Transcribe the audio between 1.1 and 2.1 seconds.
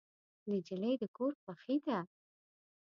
کور خوښي ده.